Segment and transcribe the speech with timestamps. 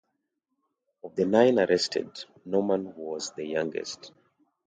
[1.03, 4.11] Of the nine arrested, Norman was the youngest.